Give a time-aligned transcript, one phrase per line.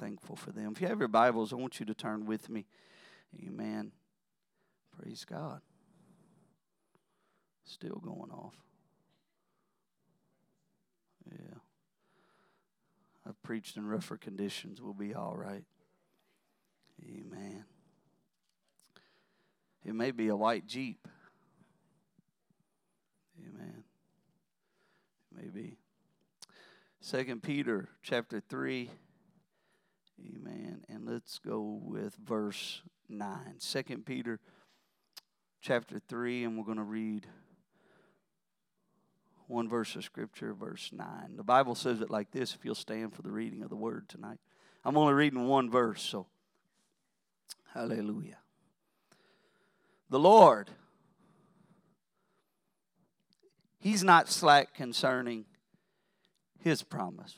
[0.00, 0.72] thankful for them.
[0.72, 2.64] If you have your Bibles, I want you to turn with me.
[3.46, 3.92] Amen.
[4.98, 5.60] Praise God.
[7.64, 8.54] Still going off.
[11.30, 11.58] Yeah.
[13.28, 14.80] I've preached in rougher conditions.
[14.80, 15.64] We'll be all right.
[17.04, 17.64] Amen.
[19.84, 21.06] It may be a white Jeep.
[23.38, 23.84] Amen.
[25.36, 25.76] Maybe.
[27.02, 28.90] Second Peter chapter 3.
[30.20, 30.84] Amen.
[30.88, 33.54] And let's go with verse 9.
[33.58, 34.40] Second Peter
[35.62, 37.26] chapter 3, and we're going to read
[39.46, 41.36] one verse of scripture, verse 9.
[41.36, 44.08] The Bible says it like this if you'll stand for the reading of the word
[44.08, 44.38] tonight.
[44.84, 46.26] I'm only reading one verse, so
[47.74, 48.38] hallelujah.
[50.08, 50.70] The Lord,
[53.78, 55.46] He's not slack concerning
[56.58, 57.34] His promise,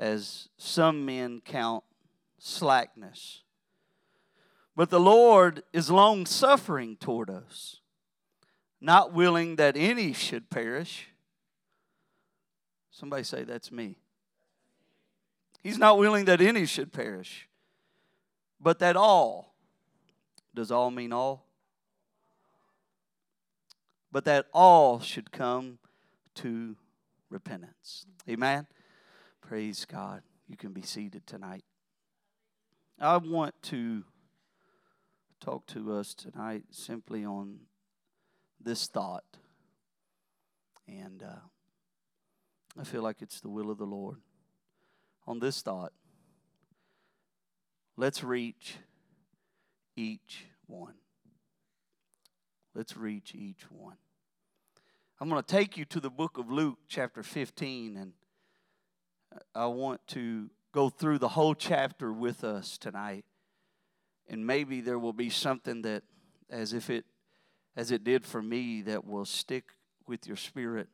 [0.00, 1.84] as some men count
[2.38, 3.42] slackness.
[4.74, 7.80] But the Lord is long suffering toward us,
[8.80, 11.08] not willing that any should perish.
[12.90, 13.98] Somebody say, That's me.
[15.62, 17.46] He's not willing that any should perish,
[18.58, 19.54] but that all,
[20.54, 21.44] does all mean all?
[24.10, 25.78] But that all should come
[26.36, 26.76] to
[27.28, 28.06] repentance.
[28.26, 28.66] Amen.
[29.40, 30.22] Praise God.
[30.48, 31.64] You can be seated tonight.
[32.98, 34.04] I want to
[35.40, 37.60] talk to us tonight simply on
[38.60, 39.24] this thought.
[40.86, 41.40] And uh,
[42.78, 44.18] I feel like it's the will of the Lord.
[45.26, 45.92] On this thought,
[47.96, 48.76] let's reach
[49.96, 50.94] each one.
[52.74, 53.96] Let's reach each one.
[55.20, 58.12] I'm going to take you to the book of Luke, chapter 15, and
[59.54, 63.24] I want to go through the whole chapter with us tonight.
[64.28, 66.02] And maybe there will be something that
[66.48, 67.04] as if it
[67.76, 69.64] as it did for me that will stick
[70.06, 70.88] with your spirit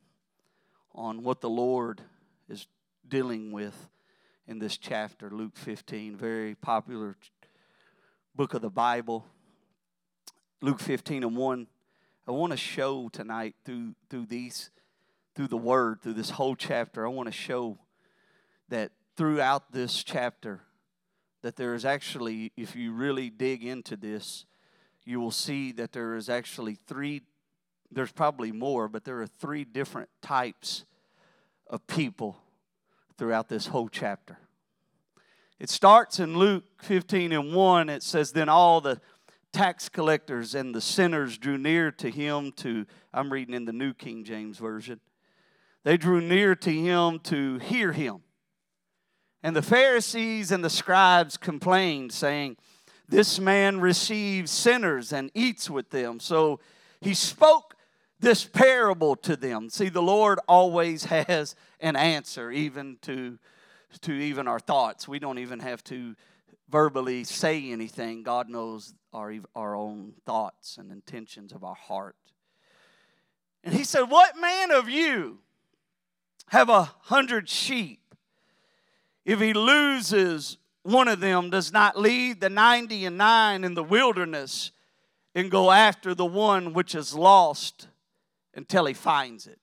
[0.94, 2.02] on what the Lord
[2.48, 2.66] is
[3.08, 3.88] dealing with
[4.46, 7.16] in this chapter Luke 15 very popular
[8.34, 9.26] book of the Bible.
[10.62, 11.66] Luke 15 and 1
[12.28, 14.70] I want to show tonight through through these
[15.34, 17.78] through the word through this whole chapter I want to show
[18.68, 20.60] that throughout this chapter
[21.42, 24.46] that there is actually, if you really dig into this,
[25.04, 27.22] you will see that there is actually three,
[27.90, 30.84] there's probably more, but there are three different types
[31.68, 32.36] of people
[33.16, 34.38] throughout this whole chapter.
[35.58, 37.88] It starts in Luke 15 and 1.
[37.88, 39.00] It says, Then all the
[39.52, 42.84] tax collectors and the sinners drew near to him to,
[43.14, 45.00] I'm reading in the New King James Version.
[45.82, 48.22] They drew near to him to hear him.
[49.46, 52.56] And the Pharisees and the scribes complained, saying,
[53.08, 56.18] This man receives sinners and eats with them.
[56.18, 56.58] So
[57.00, 57.76] he spoke
[58.18, 59.70] this parable to them.
[59.70, 63.38] See, the Lord always has an answer, even to,
[64.00, 65.06] to even our thoughts.
[65.06, 66.16] We don't even have to
[66.68, 68.24] verbally say anything.
[68.24, 72.16] God knows our, our own thoughts and intentions of our heart.
[73.62, 75.38] And he said, What man of you
[76.48, 78.00] have a hundred sheep?
[79.26, 83.82] If he loses one of them, does not leave the 90 and 9 in the
[83.82, 84.70] wilderness
[85.34, 87.88] and go after the one which is lost
[88.54, 89.58] until he finds it?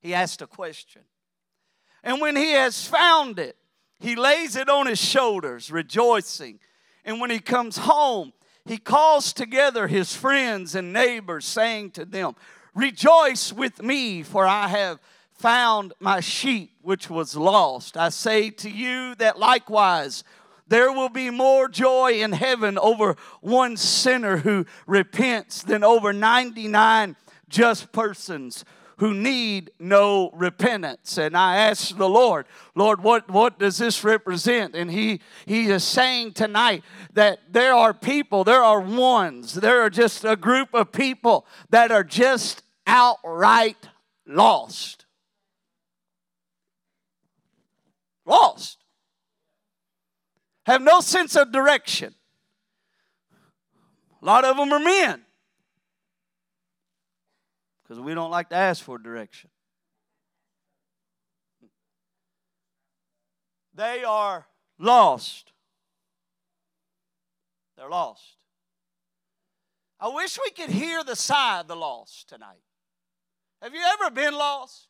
[0.00, 1.00] He asked a question.
[2.04, 3.56] And when he has found it,
[3.98, 6.60] he lays it on his shoulders, rejoicing.
[7.02, 8.34] And when he comes home,
[8.66, 12.34] he calls together his friends and neighbors, saying to them,
[12.74, 15.00] Rejoice with me, for I have
[15.38, 17.96] found my sheep which was lost.
[17.96, 20.24] I say to you that likewise
[20.68, 27.16] there will be more joy in heaven over one sinner who repents than over 99
[27.48, 28.64] just persons
[28.98, 31.18] who need no repentance.
[31.18, 34.74] And I asked the Lord, Lord, what, what does this represent?
[34.74, 36.82] And he, he is saying tonight
[37.12, 41.92] that there are people, there are ones, there are just a group of people that
[41.92, 43.88] are just outright
[44.26, 45.05] lost.
[48.26, 48.84] Lost,
[50.66, 52.14] have no sense of direction.
[54.20, 55.22] A lot of them are men
[57.82, 59.50] because we don't like to ask for direction.
[63.74, 64.46] They are
[64.78, 65.52] lost.
[67.76, 68.36] They're lost.
[70.00, 72.62] I wish we could hear the sigh of the lost tonight.
[73.62, 74.88] Have you ever been lost?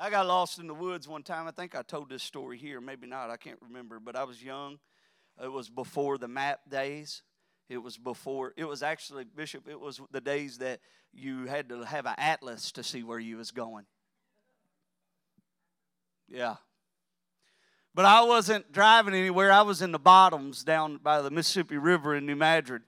[0.00, 1.46] I got lost in the woods one time.
[1.46, 3.28] I think I told this story here, maybe not.
[3.28, 4.78] I can't remember, but I was young.
[5.42, 7.22] It was before the map days.
[7.68, 8.54] It was before.
[8.56, 9.68] It was actually Bishop.
[9.68, 10.80] It was the days that
[11.12, 13.84] you had to have an atlas to see where you was going.
[16.30, 16.56] Yeah.
[17.94, 19.52] But I wasn't driving anywhere.
[19.52, 22.82] I was in the bottoms down by the Mississippi River in New Madrid.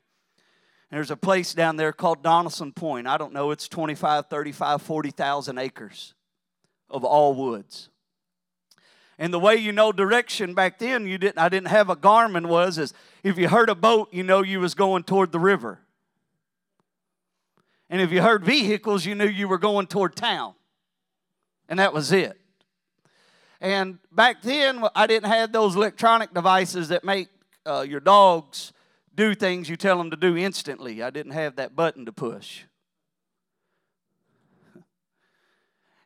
[0.91, 3.07] There's a place down there called Donaldson Point.
[3.07, 6.15] I don't know, it's 25, 35, 40,000 acres
[6.93, 7.89] of all woods.
[9.19, 12.47] And the way you know direction back then, you didn't I didn't have a Garmin
[12.47, 12.93] was is
[13.23, 15.81] if you heard a boat, you know you was going toward the river.
[17.89, 20.55] And if you heard vehicles, you knew you were going toward town.
[21.69, 22.39] And that was it.
[23.61, 27.29] And back then, I didn't have those electronic devices that make
[27.65, 28.73] uh, your dogs
[29.15, 31.03] do things you tell them to do instantly.
[31.03, 32.63] I didn't have that button to push.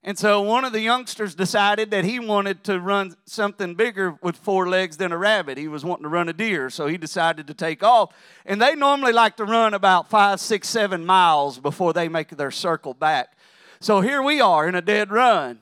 [0.07, 4.37] And so one of the youngsters decided that he wanted to run something bigger with
[4.37, 5.59] four legs than a rabbit.
[5.59, 8.15] He was wanting to run a deer, so he decided to take off.
[8.45, 12.53] And they normally like to run about five, six, seven miles before they make their
[12.53, 13.37] circle back.
[13.81, 15.59] So here we are in a dead run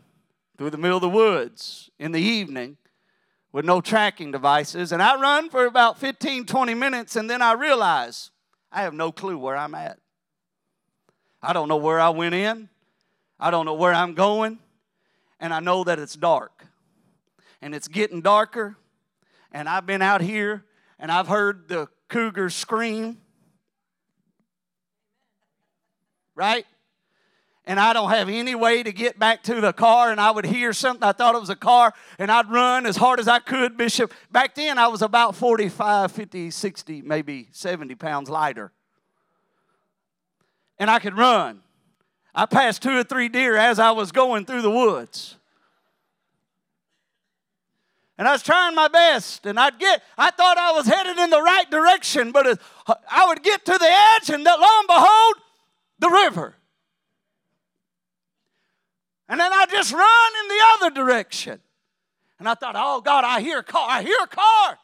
[0.59, 2.77] through the middle of the woods in the evening
[3.51, 4.93] with no tracking devices.
[4.93, 8.31] And I run for about 15, 20 minutes, and then I realize
[8.71, 9.99] I have no clue where I'm at.
[11.43, 12.69] I don't know where I went in.
[13.39, 14.59] I don't know where I'm going,
[15.41, 16.67] and I know that it's dark.
[17.61, 18.77] And it's getting darker,
[19.53, 20.65] and I've been out here
[20.99, 23.19] and I've heard the cougars scream.
[26.35, 26.67] Right?
[27.67, 30.45] and I don't have any way to get back to the car, and I would
[30.45, 31.03] hear something.
[31.03, 34.13] I thought it was a car, and I'd run as hard as I could, Bishop.
[34.31, 38.73] Back then, I was about 45, 50, 60, maybe 70 pounds lighter.
[40.79, 41.61] And I could run.
[42.35, 45.37] I passed two or three deer as I was going through the woods.
[48.17, 51.31] And I was trying my best, and I'd get, I thought I was headed in
[51.31, 52.61] the right direction, but
[53.11, 55.35] I would get to the edge, and lo and behold,
[55.99, 56.55] the river.
[59.29, 61.61] And then I just run in the other direction.
[62.39, 64.79] And I thought, oh God, I hear a car, I hear a car.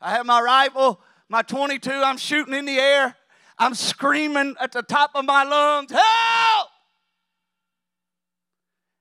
[0.00, 3.14] I have my rifle, my 22, I'm shooting in the air.
[3.58, 6.68] I'm screaming at the top of my lungs, help!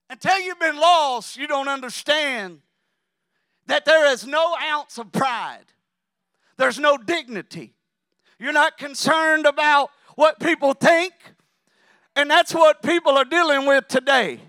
[0.09, 2.61] Until you've been lost, you don't understand
[3.67, 5.65] that there is no ounce of pride.
[6.57, 7.73] There's no dignity.
[8.39, 11.13] You're not concerned about what people think.
[12.15, 14.39] And that's what people are dealing with today.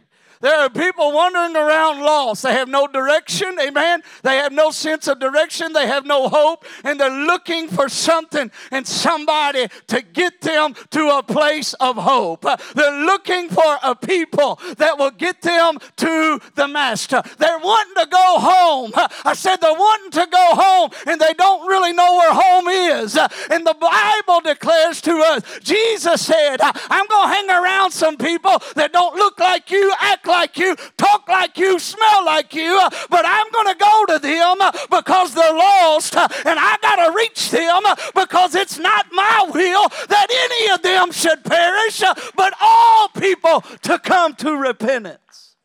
[0.40, 2.42] There are people wandering around lost.
[2.42, 4.02] They have no direction, amen.
[4.22, 5.72] They have no sense of direction.
[5.72, 11.18] They have no hope, and they're looking for something and somebody to get them to
[11.18, 12.46] a place of hope.
[12.74, 17.22] They're looking for a people that will get them to the Master.
[17.38, 18.92] They're wanting to go home.
[19.24, 23.16] I said they're wanting to go home, and they don't really know where home is.
[23.50, 28.62] And the Bible declares to us, Jesus said, I'm going to hang around some people
[28.76, 32.80] that don't look like you, act like you, talk like you, smell like you,
[33.10, 34.58] but I'm going to go to them
[34.90, 37.82] because they're lost and I got to reach them
[38.14, 42.02] because it's not my will that any of them should perish,
[42.36, 45.56] but all people to come to repentance.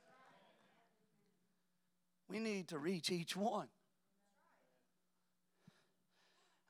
[2.30, 3.68] We need to reach each one.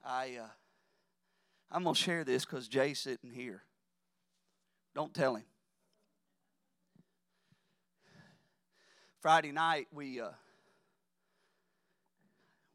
[0.05, 0.47] I, uh,
[1.71, 3.63] I'm going to share this because Jay's sitting here.
[4.93, 5.45] Don't tell him.
[9.23, 10.31] Friday night, we uh,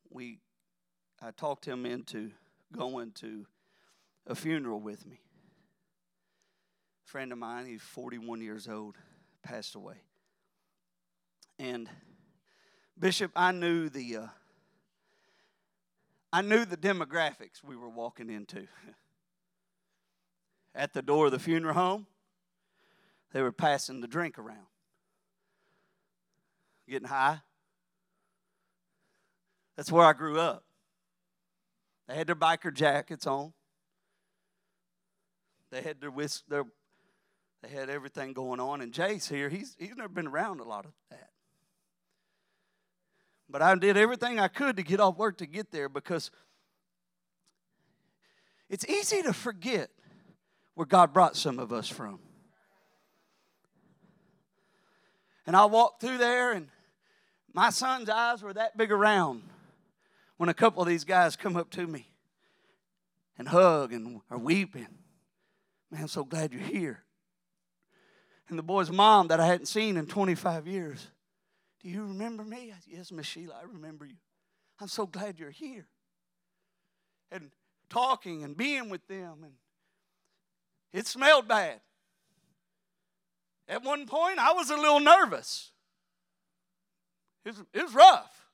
[0.08, 0.38] we
[1.20, 2.30] I talked him into
[2.74, 3.44] going to
[4.26, 5.20] a funeral with me.
[7.04, 8.96] A friend of mine, he's 41 years old,
[9.42, 9.96] passed away.
[11.58, 11.86] And
[12.98, 14.26] Bishop, I knew the uh,
[16.32, 18.60] I knew the demographics we were walking into.
[20.74, 22.06] At the door of the funeral home,
[23.34, 24.64] they were passing the drink around
[26.88, 27.40] getting high.
[29.76, 30.64] That's where I grew up.
[32.09, 33.52] They had their biker jackets on.
[35.71, 36.64] They had their whisk, their,
[37.62, 38.80] they had everything going on.
[38.80, 39.49] And Jay's here.
[39.49, 41.28] He's he's never been around a lot of that.
[43.50, 46.30] But I did everything I could to get off work to get there because
[48.68, 49.90] it's easy to forget
[50.75, 52.21] where God brought some of us from.
[55.47, 56.68] And I walked through there and
[57.52, 59.42] my son's eyes were that big around
[60.36, 62.08] when a couple of these guys come up to me
[63.36, 64.88] and hug and are weeping.
[65.90, 67.02] Man, I'm so glad you're here.
[68.48, 71.06] and the boy's mom that I hadn't seen in 25 years.
[71.82, 72.72] Do you remember me?
[72.86, 74.16] Yes, Miss Sheila, I remember you.
[74.80, 75.86] I'm so glad you're here.
[77.30, 77.50] And
[77.90, 79.52] talking and being with them, and
[80.92, 81.80] it smelled bad.
[83.68, 85.72] At one point, I was a little nervous.
[87.48, 88.46] It was, it was rough.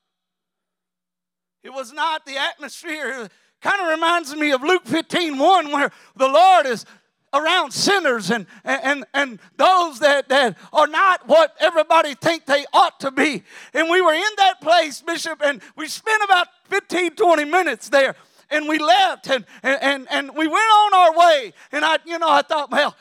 [1.65, 3.29] It was not the atmosphere.
[3.61, 6.87] Kind of reminds me of Luke 15 1, where the Lord is
[7.33, 13.01] around sinners and, and, and those that, that are not what everybody think they ought
[13.01, 13.43] to be.
[13.73, 18.15] And we were in that place, Bishop, and we spent about 15, 20 minutes there.
[18.49, 21.53] And we left and, and, and we went on our way.
[21.73, 22.95] And I, you know, I thought, well,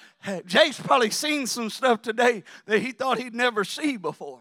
[0.47, 4.39] Jay's probably seen some stuff today that he thought he'd never see before.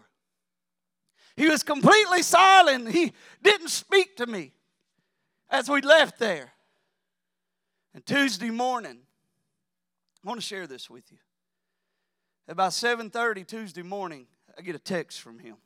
[1.35, 2.89] He was completely silent.
[2.89, 4.51] He didn't speak to me
[5.49, 6.53] as we left there.
[7.93, 8.99] And Tuesday morning,
[10.23, 11.17] I want to share this with you.
[12.47, 15.57] About 7:30 Tuesday morning, I get a text from him.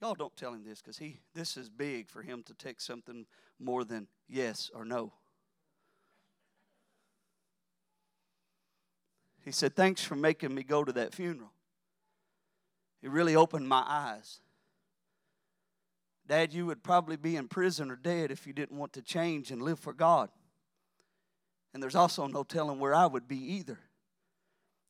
[0.00, 3.26] Y'all don't tell him this because he this is big for him to text something
[3.58, 5.12] more than yes or no.
[9.44, 11.52] He said, Thanks for making me go to that funeral.
[13.02, 14.40] It really opened my eyes.
[16.26, 19.50] Dad, you would probably be in prison or dead if you didn't want to change
[19.50, 20.28] and live for God.
[21.72, 23.78] And there's also no telling where I would be either.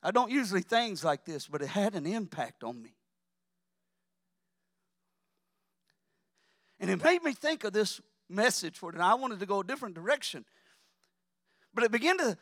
[0.02, 2.94] I don't usually things like this, but it had an impact on me.
[6.78, 9.10] And it made me think of this message for tonight.
[9.10, 10.44] I wanted to go a different direction.
[11.74, 12.38] But it began to,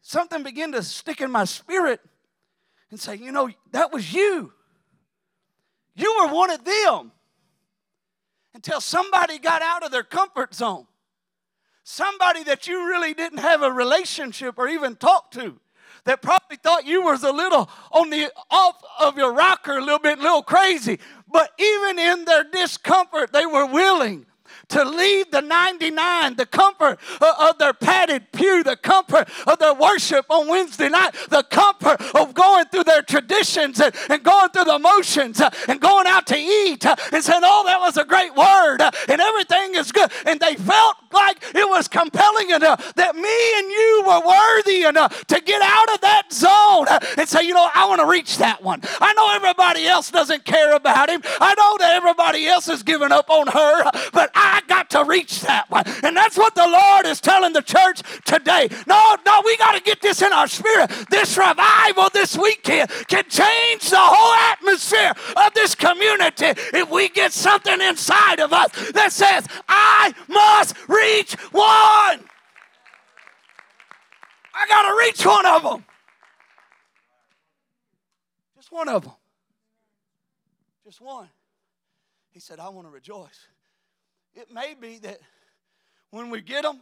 [0.00, 2.00] something began to stick in my spirit
[2.90, 4.52] and say, you know, that was you.
[5.94, 7.12] You were one of them.
[8.52, 10.86] Until somebody got out of their comfort zone
[11.90, 15.58] somebody that you really didn't have a relationship or even talk to
[16.04, 19.98] that probably thought you was a little on the off of your rocker a little
[19.98, 24.24] bit a little crazy but even in their discomfort they were willing
[24.68, 30.26] to leave the 99, the comfort of their padded pew, the comfort of their worship
[30.28, 34.78] on Wednesday night, the comfort of going through their traditions and, and going through the
[34.78, 38.34] motions uh, and going out to eat uh, and saying, Oh, that was a great
[38.34, 40.10] word uh, and everything is good.
[40.26, 45.26] And they felt like it was compelling enough that me and you were worthy enough
[45.26, 46.86] to get out of that zone
[47.18, 48.80] and say, You know, I want to reach that one.
[49.00, 51.22] I know everybody else doesn't care about him.
[51.40, 55.40] I know that everybody else has given up on her, but I got to reach
[55.42, 55.84] that one.
[56.02, 58.68] And that's what the Lord is telling the church today.
[58.86, 60.90] No, no, we got to get this in our spirit.
[61.10, 67.32] This revival this weekend can change the whole atmosphere of this community if we get
[67.32, 72.24] something inside of us that says, I must reach one.
[74.54, 75.84] I got to reach one of them.
[78.56, 79.12] Just one of them.
[80.84, 81.28] Just one.
[82.30, 83.49] He said, I want to rejoice.
[84.34, 85.20] It may be that
[86.10, 86.80] when we get them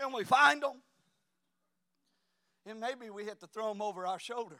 [0.00, 0.82] and we find them,
[2.64, 4.58] it may be we have to throw them over our shoulder.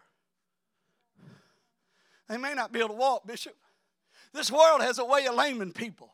[2.29, 3.55] They may not be able to walk, Bishop.
[4.33, 6.13] This world has a way of laming people.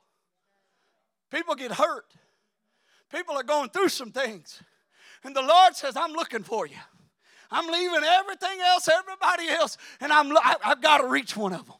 [1.30, 2.06] People get hurt.
[3.10, 4.62] People are going through some things.
[5.24, 6.76] And the Lord says, I'm looking for you.
[7.50, 10.34] I'm leaving everything else, everybody else, and I'm,
[10.64, 11.76] I've got to reach one of them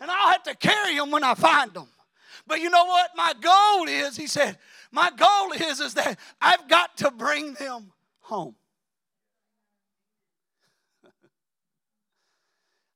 [0.00, 1.88] and I'll have to carry them when I find them.
[2.46, 3.10] But you know what?
[3.14, 4.56] My goal is, he said,
[4.90, 8.54] my goal is, is that I've got to bring them home.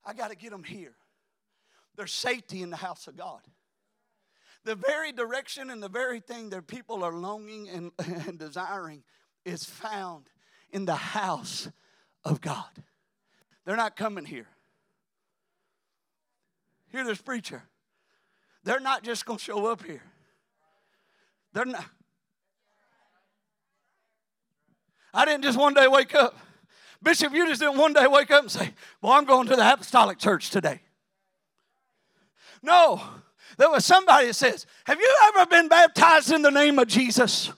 [0.05, 0.95] I got to get them here.
[1.95, 3.41] There's safety in the house of God.
[4.65, 7.91] The very direction and the very thing that people are longing and,
[8.27, 9.03] and desiring
[9.45, 10.27] is found
[10.71, 11.69] in the house
[12.23, 12.83] of God.
[13.63, 14.47] They're not coming here.
[16.95, 17.61] Hear this preacher.
[18.63, 20.01] They're not just going to show up here.
[21.51, 21.83] They're not.
[25.13, 26.39] I didn't just one day wake up.
[27.03, 29.73] Bishop, you just didn't one day wake up and say, Well, I'm going to the
[29.73, 30.79] apostolic church today.
[32.63, 33.01] No,
[33.57, 37.51] there was somebody that says, Have you ever been baptized in the name of Jesus?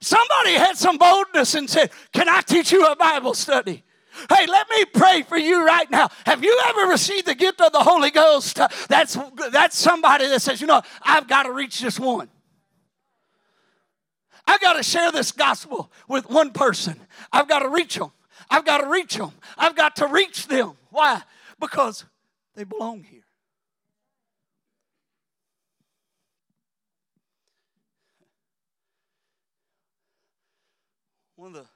[0.00, 3.83] Somebody had some boldness and said, Can I teach you a Bible study?
[4.28, 6.08] Hey, let me pray for you right now.
[6.26, 8.60] Have you ever received the gift of the Holy Ghost?
[8.88, 9.18] That's,
[9.50, 12.28] that's somebody that says, you know, I've got to reach this one.
[14.46, 17.00] I've got to share this gospel with one person.
[17.32, 18.12] I've got to reach them.
[18.50, 19.32] I've got to reach them.
[19.56, 20.74] I've got to reach them.
[20.90, 21.22] Why?
[21.58, 22.04] Because
[22.54, 23.24] they belong here.
[31.44, 31.68] one of the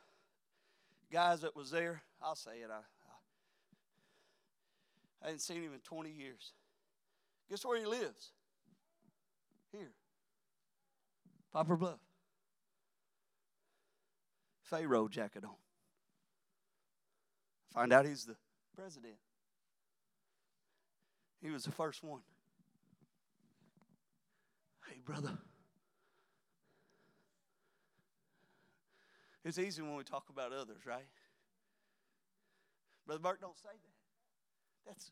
[1.12, 2.80] guys that was there, I'll say it, I,
[5.22, 6.52] I hadn't seen him in 20 years.
[7.50, 8.32] Guess where he lives?
[9.72, 9.92] Here.
[11.52, 12.00] Poplar Bluff.
[14.62, 15.54] Pharaoh jacket on.
[17.72, 18.36] Find out he's the
[18.76, 19.14] president.
[21.40, 22.20] He was the first one.
[24.88, 25.38] Hey, brother.
[29.44, 31.06] It's easy when we talk about others, right?
[33.08, 34.86] Brother Burke, don't say that.
[34.86, 35.10] That's,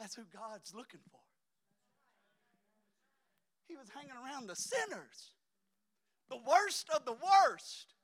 [0.00, 1.20] that's who God's looking for.
[3.68, 5.34] He was hanging around the sinners,
[6.28, 7.94] the worst of the worst.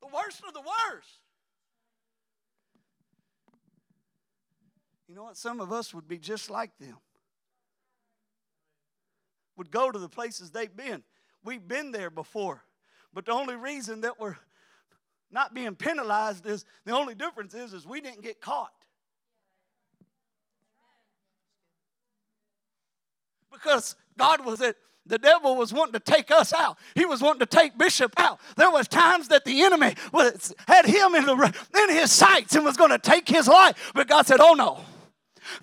[0.00, 1.20] The worst of the worst.
[5.08, 5.36] You know what?
[5.36, 6.96] Some of us would be just like them.
[9.56, 11.04] Would go to the places they've been.
[11.44, 12.64] We've been there before.
[13.16, 14.36] But the only reason that we're
[15.32, 18.74] not being penalized is the only difference is is we didn't get caught.
[23.50, 26.76] Because God was at the devil was wanting to take us out.
[26.94, 28.38] He was wanting to take Bishop out.
[28.56, 32.66] There was times that the enemy was, had him in, the, in his sights and
[32.66, 33.92] was going to take his life.
[33.94, 34.84] But God said, oh no.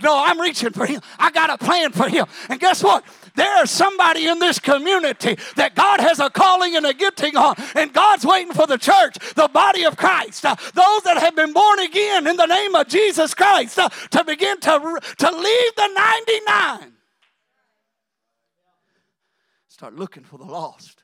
[0.01, 1.01] No, I'm reaching for him.
[1.17, 2.25] I got a plan for him.
[2.49, 3.03] And guess what?
[3.35, 7.93] There's somebody in this community that God has a calling and a gifting on, and
[7.93, 11.79] God's waiting for the church, the body of Christ, uh, those that have been born
[11.79, 16.93] again in the name of Jesus Christ, uh, to begin to, to leave the 99.
[19.67, 21.03] Start looking for the lost.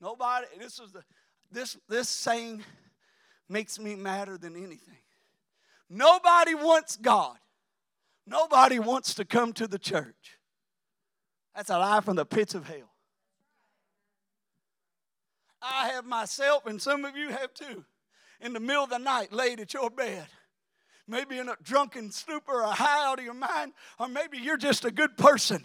[0.00, 1.02] Nobody, this is the
[1.50, 2.62] this this saying
[3.48, 4.97] makes me madder than anything.
[5.90, 7.36] Nobody wants God.
[8.26, 10.38] Nobody wants to come to the church.
[11.54, 12.92] That's a lie from the pits of hell.
[15.60, 17.84] I have myself, and some of you have too,
[18.40, 20.26] in the middle of the night laid at your bed.
[21.08, 24.84] Maybe in a drunken stupor or high out of your mind, or maybe you're just
[24.84, 25.64] a good person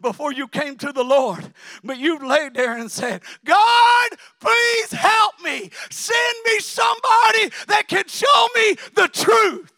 [0.00, 1.52] before you came to the Lord.
[1.82, 4.08] But you laid there and said, God,
[4.40, 5.70] please help me.
[5.90, 9.72] Send me somebody that can show me the truth.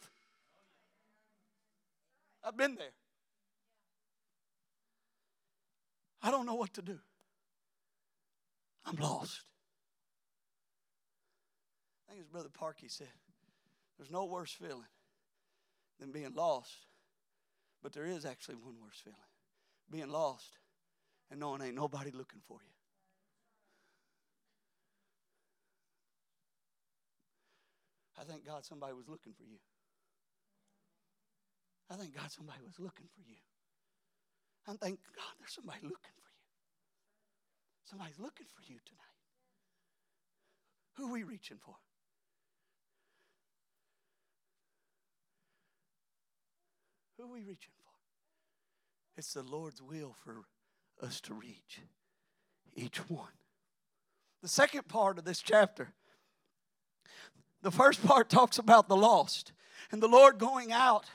[2.45, 2.93] I've been there.
[6.23, 6.99] I don't know what to do.
[8.87, 9.43] I'm lost.
[12.09, 13.09] I think as Brother Parkey said,
[13.99, 14.85] there's no worse feeling
[16.01, 16.75] than being lost.
[17.83, 19.19] But there is actually one worse feeling
[19.91, 20.59] being lost
[21.31, 22.75] and knowing ain't nobody looking for you.
[28.19, 29.59] I thank God somebody was looking for you.
[31.91, 33.37] I thank God somebody was looking for you.
[34.67, 36.41] I thank God there's somebody looking for you.
[37.85, 39.05] Somebody's looking for you tonight.
[40.97, 41.75] Who are we reaching for?
[47.19, 47.84] Who are we reaching for?
[49.17, 50.43] It's the Lord's will for
[51.01, 51.81] us to reach
[52.75, 53.29] each one.
[54.43, 55.93] The second part of this chapter,
[57.63, 59.53] the first part talks about the lost
[59.91, 61.07] and the Lord going out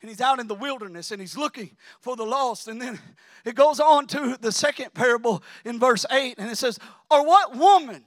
[0.00, 2.68] and he's out in the wilderness and he's looking for the lost.
[2.68, 2.98] And then
[3.44, 6.78] it goes on to the second parable in verse 8 and it says,
[7.10, 8.04] Or what woman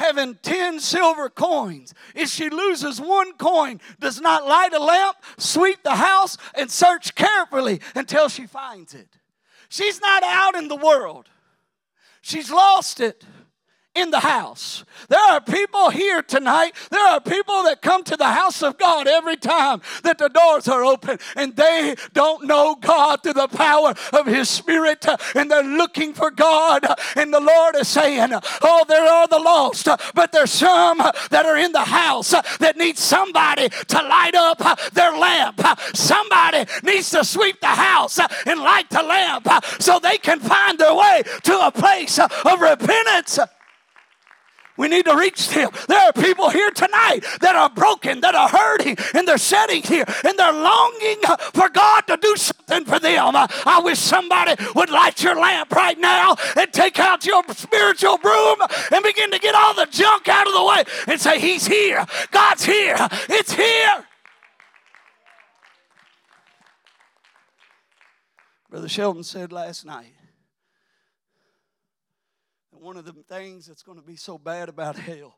[0.00, 1.92] having 10 silver coins.
[2.14, 7.14] If she loses one coin, does not light a lamp, sweep the house, and search
[7.14, 9.18] carefully until she finds it.
[9.68, 11.28] She's not out in the world,
[12.22, 13.24] she's lost it
[13.94, 14.84] in the house.
[15.08, 16.72] There are people here tonight.
[16.90, 20.68] There are people that come to the house of God every time that the doors
[20.68, 25.64] are open and they don't know God through the power of His Spirit and they're
[25.64, 26.86] looking for God.
[27.16, 28.30] And the Lord is saying,
[28.62, 32.96] Oh, there are the lost, but there's some that are in the house that need
[32.96, 34.58] somebody to light up
[34.92, 35.60] their lamp.
[35.94, 39.48] Somebody needs to sweep the house and light the lamp
[39.80, 43.40] so they can find their way to a place of repentance.
[44.80, 45.68] We need to reach them.
[45.88, 50.06] There are people here tonight that are broken, that are hurting, and they're sitting here
[50.24, 51.18] and they're longing
[51.52, 53.36] for God to do something for them.
[53.36, 58.56] I wish somebody would light your lamp right now and take out your spiritual broom
[58.90, 62.06] and begin to get all the junk out of the way and say, He's here.
[62.30, 62.96] God's here.
[63.28, 64.06] It's here.
[68.70, 70.14] Brother Sheldon said last night
[72.80, 75.36] one of the things that's going to be so bad about hell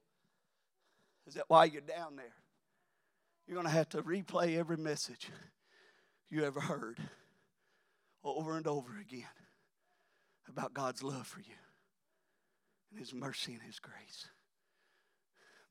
[1.27, 2.35] is that while you're down there,
[3.47, 5.29] you're going to have to replay every message
[6.31, 6.99] you ever heard
[8.25, 9.27] over and over again
[10.49, 11.55] about God's love for you
[12.91, 14.29] and His mercy and His grace.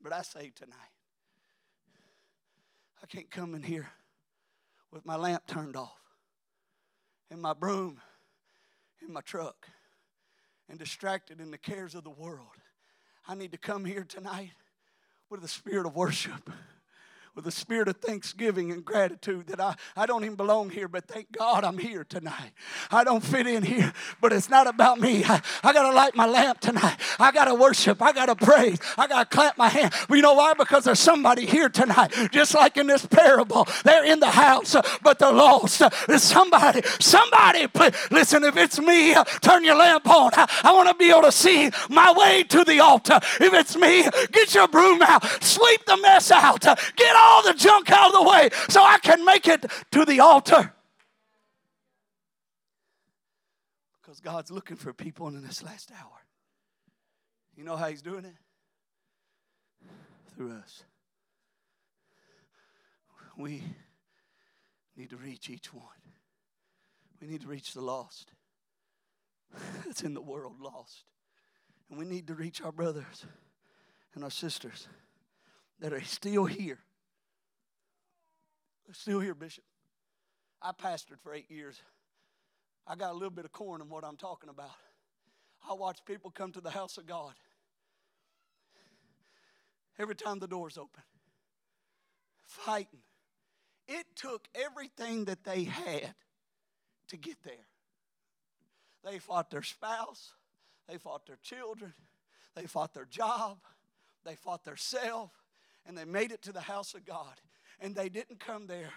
[0.01, 0.75] But I say tonight,
[3.01, 3.89] I can't come in here
[4.91, 5.99] with my lamp turned off
[7.29, 8.01] and my broom
[9.01, 9.67] in my truck
[10.71, 12.47] and distracted in the cares of the world.
[13.27, 14.53] I need to come here tonight
[15.29, 16.49] with a spirit of worship
[17.36, 21.08] with a spirit of thanksgiving and gratitude that I, I don't even belong here, but
[21.08, 22.52] thank God I'm here tonight.
[22.91, 25.24] I don't fit in here, but it's not about me.
[25.24, 26.98] I, I got to light my lamp tonight.
[27.20, 28.02] I got to worship.
[28.02, 28.80] I got to praise.
[28.98, 29.94] I got to clap my hand.
[30.10, 30.54] You know why?
[30.54, 33.67] Because there's somebody here tonight, just like in this parable.
[33.86, 35.82] They're in the house, but they're lost.
[36.08, 40.32] There's somebody, somebody, please, listen, if it's me, turn your lamp on.
[40.34, 43.20] I, I want to be able to see my way to the altar.
[43.39, 47.91] If it's me, get your broom out, sweep the mess out, get all the junk
[47.91, 50.73] out of the way so I can make it to the altar.
[54.01, 56.25] Because God's looking for people in this last hour.
[57.55, 58.36] You know how He's doing it?
[60.36, 60.84] Through us.
[63.38, 63.63] We
[64.95, 65.84] need to reach each one.
[67.21, 68.31] We need to reach the lost
[69.86, 71.05] that's in the world lost.
[71.89, 73.25] And we need to reach our brothers
[74.15, 74.88] and our sisters
[75.79, 76.79] that are still here
[78.91, 79.63] still here, Bishop.
[80.62, 81.80] I pastored for eight years.
[82.88, 84.72] I got a little bit of corn in what I'm talking about.
[85.70, 87.34] I watch people come to the house of God
[90.00, 91.04] every time the door's open,
[92.48, 93.02] fighting.
[93.88, 96.15] It took everything that they had
[97.10, 97.67] to get there.
[99.04, 100.34] They fought their spouse,
[100.88, 101.94] they fought their children,
[102.56, 103.60] they fought their job,
[104.26, 105.32] they fought their self,
[105.86, 107.41] and they made it to the house of God
[107.82, 108.91] and they didn't come there.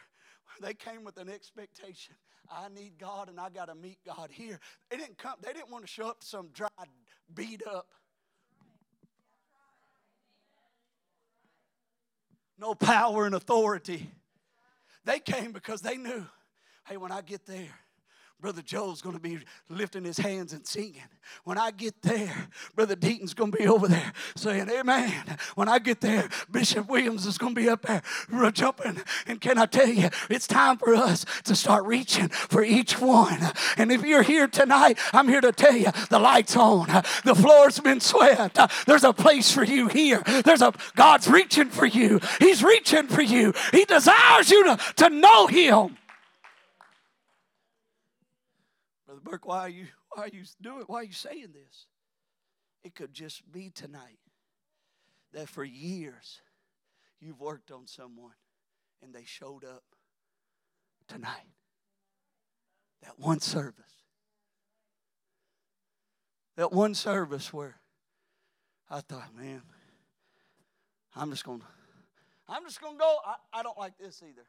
[0.61, 2.15] They came with an expectation.
[2.51, 4.61] I need God and I got to meet God here.
[4.91, 6.69] They didn't come, they didn't want to show up to some dry,
[7.35, 7.89] beat up.
[12.59, 14.11] No power and authority.
[15.05, 16.25] They came because they knew,
[16.87, 17.69] hey, when I get there,
[18.45, 19.39] Brother Joe's going to be
[19.71, 21.01] lifting his hands and singing.
[21.45, 25.39] When I get there, Brother Deaton's going to be over there saying, Amen.
[25.55, 28.03] When I get there, Bishop Williams is going to be up there
[28.51, 29.01] jumping.
[29.27, 33.39] And can I tell you, it's time for us to start reaching for each one.
[33.79, 36.89] And if you're here tonight, I'm here to tell you the light's on,
[37.25, 38.59] the floor's been swept.
[38.87, 40.23] There's a place for you here.
[40.45, 42.21] There's a God's reaching for you.
[42.41, 43.55] He's reaching for you.
[43.73, 45.97] He desires you to, to know Him.
[49.25, 51.87] Burke, why are you why are you doing why are you saying this?
[52.85, 54.19] It could just be tonight
[55.33, 56.43] that for years
[57.21, 58.35] you've worked on someone
[59.03, 59.83] and they showed up
[61.09, 61.49] tonight.
[63.03, 64.03] That one service.
[66.57, 67.81] That one service where
[68.91, 69.63] I thought, man,
[71.17, 71.65] I'm just gonna
[72.47, 73.17] I'm just gonna go.
[73.25, 74.47] I, I don't like this either.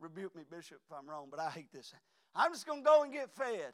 [0.00, 1.92] Rebuke me, Bishop, if I'm wrong, but I hate this.
[2.34, 3.72] I'm just gonna go and get fed.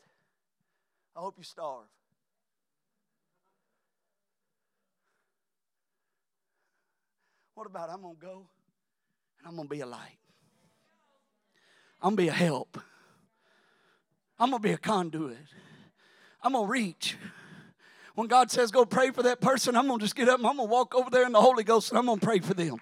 [1.17, 1.87] I hope you starve.
[7.55, 8.47] What about I'm going to go
[9.39, 10.19] and I'm going to be a light?
[12.03, 12.79] I'm going to be a help.
[14.39, 15.39] I'm going to be a conduit.
[16.43, 17.17] I'm going to reach.
[18.15, 20.47] When God says go pray for that person, I'm going to just get up and
[20.47, 22.41] I'm going to walk over there in the Holy Ghost and I'm going to pray
[22.41, 22.77] for them.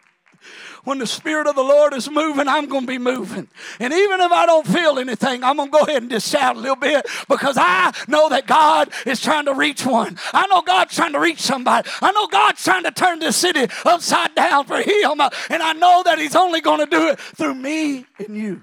[0.85, 3.49] When the Spirit of the Lord is moving, I'm going to be moving.
[3.81, 6.57] And even if I don't feel anything, I'm going to go ahead and just shout
[6.57, 10.19] a little bit because I know that God is trying to reach one.
[10.33, 11.89] I know God's trying to reach somebody.
[12.03, 15.21] I know God's trying to turn this city upside down for Him.
[15.51, 18.63] And I know that He's only going to do it through me and you.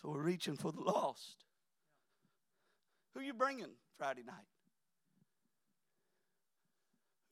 [0.00, 1.36] So we're reaching for the lost.
[3.14, 4.34] Who you bringing Friday night?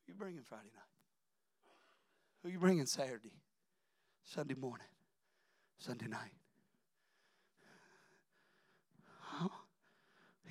[0.07, 0.89] You bringing Friday night?
[2.42, 3.33] Who you bringing Saturday,
[4.24, 4.87] Sunday morning,
[5.79, 6.33] Sunday night?
[9.20, 9.48] Huh?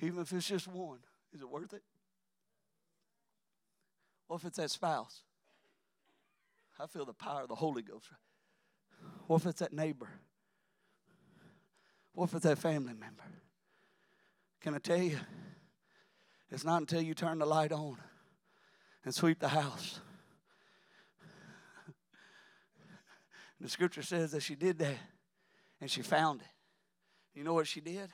[0.00, 1.00] Even if it's just one,
[1.32, 1.82] is it worth it?
[4.28, 5.22] What if it's that spouse?
[6.78, 8.06] I feel the power of the Holy Ghost.
[9.26, 10.08] What if it's that neighbor?
[12.12, 13.24] What if it's that family member?
[14.60, 15.18] Can I tell you?
[16.50, 17.96] It's not until you turn the light on
[19.04, 20.00] and sweep the house
[23.60, 24.96] The scripture says that she did that
[25.80, 26.46] and she found it.
[27.34, 28.10] You know what she did?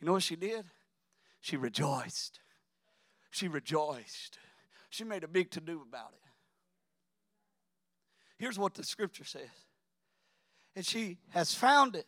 [0.00, 0.64] You know what she did?
[1.40, 2.40] She rejoiced.
[3.30, 4.38] She rejoiced.
[4.90, 6.28] She made a big to do about it.
[8.38, 9.42] Here's what the scripture says.
[10.76, 12.06] And she has found it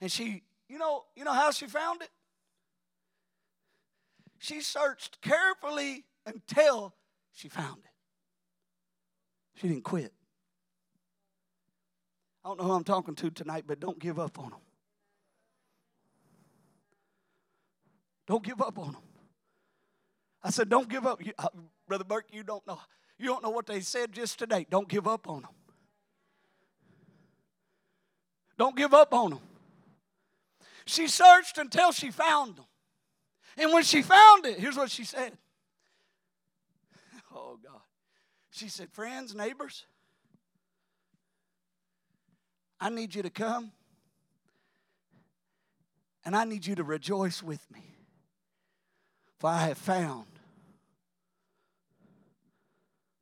[0.00, 2.10] And she, you know, you know how she found it?
[4.38, 6.94] She searched carefully until
[7.32, 9.60] she found it.
[9.60, 10.12] She didn't quit.
[12.44, 14.60] I don't know who I'm talking to tonight, but don't give up on them.
[18.26, 19.02] Don't give up on them.
[20.42, 21.24] I said, don't give up.
[21.24, 21.48] You, uh,
[21.86, 22.78] Brother Burke, you don't know.
[23.18, 24.66] You don't know what they said just today.
[24.70, 25.50] Don't give up on them.
[28.56, 29.40] Don't give up on them.
[30.84, 32.64] She searched until she found them.
[33.56, 35.32] And when she found it, here's what she said.
[37.34, 37.82] Oh, God.
[38.50, 39.84] She said, Friends, neighbors,
[42.80, 43.72] I need you to come
[46.24, 47.96] and I need you to rejoice with me.
[49.38, 50.26] For I have found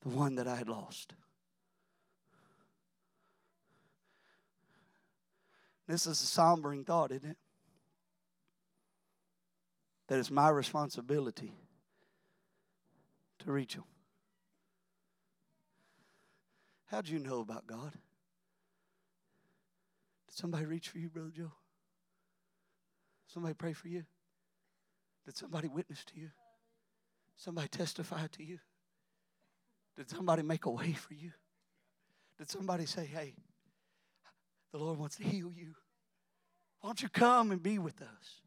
[0.02, 1.14] the one that I had lost.
[5.86, 7.36] This is a sombering thought, isn't it?
[10.08, 11.52] That it's my responsibility
[13.40, 13.84] to reach them.
[16.86, 17.92] How'd you know about God?
[20.37, 21.53] Somebody reach for you, Brother Joe?
[23.27, 24.05] Somebody pray for you?
[25.25, 26.29] Did somebody witness to you?
[27.37, 28.59] Somebody testify to you?
[29.96, 31.33] Did somebody make a way for you?
[32.37, 33.33] Did somebody say, hey,
[34.72, 35.75] the Lord wants to heal you?
[36.83, 38.42] Why don't you come and be with us?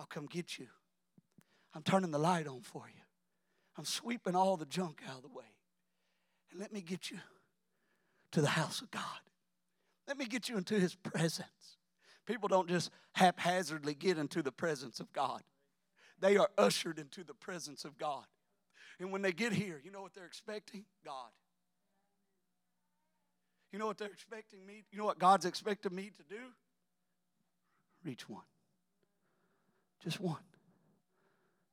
[0.00, 0.68] I'll come get you.
[1.74, 3.02] I'm turning the light on for you.
[3.76, 5.44] I'm sweeping all the junk out of the way.
[6.50, 7.18] And let me get you
[8.32, 9.02] to the house of God.
[10.06, 11.78] Let me get you into His presence.
[12.26, 15.42] People don't just haphazardly get into the presence of God,
[16.20, 18.24] they are ushered into the presence of God.
[18.98, 20.86] And when they get here, you know what they're expecting?
[21.04, 21.30] God.
[23.70, 24.84] You know what they're expecting me?
[24.90, 26.40] You know what God's expecting me to do?
[28.02, 28.44] Reach one.
[30.02, 30.40] Just one.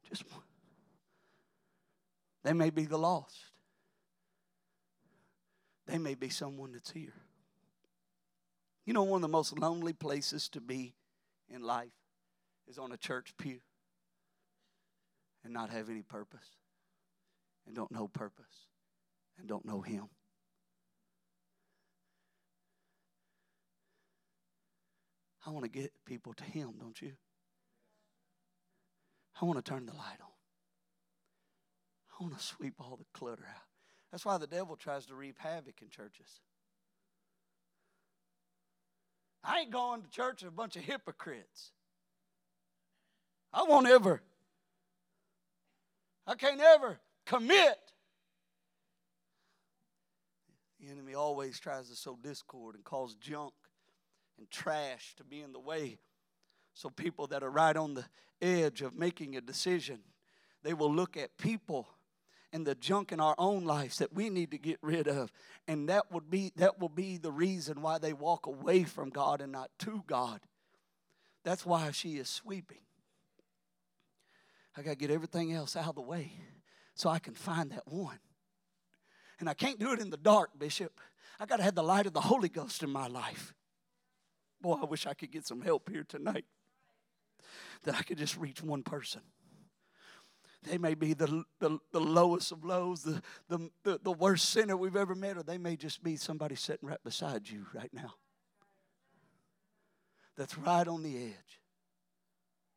[0.10, 0.44] Just one.
[2.44, 3.38] They may be the lost.
[5.86, 7.14] They may be someone that's here.
[8.86, 10.96] You know, one of the most lonely places to be
[11.48, 11.94] in life
[12.68, 13.60] is on a church pew
[15.44, 16.58] and not have any purpose
[17.66, 18.68] and don't know purpose
[19.38, 20.10] and don't know Him.
[25.46, 27.14] I want to get people to Him, don't you?
[29.42, 30.28] I want to turn the light on.
[32.20, 33.64] I want to sweep all the clutter out.
[34.12, 36.42] That's why the devil tries to reap havoc in churches.
[39.44, 41.72] I ain't going to church with a bunch of hypocrites.
[43.52, 44.22] I won't ever.
[46.26, 47.78] I can't ever commit.
[50.80, 53.54] The enemy always tries to sow discord and cause junk
[54.38, 56.00] and trash to be in the way.
[56.74, 58.06] So people that are right on the
[58.42, 60.00] edge of making a decision,
[60.64, 61.88] they will look at people
[62.54, 65.32] and the junk in our own lives that we need to get rid of.
[65.68, 69.42] And that would be that will be the reason why they walk away from God
[69.42, 70.40] and not to God.
[71.44, 72.78] That's why she is sweeping.
[74.78, 76.32] I got to get everything else out of the way
[76.96, 78.20] so I can find that one.
[79.40, 81.00] And I can't do it in the dark, Bishop.
[81.40, 83.54] I got to have the light of the Holy Ghost in my life.
[84.62, 86.46] Boy, I wish I could get some help here tonight.
[87.84, 89.22] That I could just reach one person.
[90.64, 94.78] They may be the, the, the lowest of lows, the, the, the, the worst sinner
[94.78, 98.14] we've ever met, or they may just be somebody sitting right beside you right now.
[100.38, 101.60] That's right on the edge.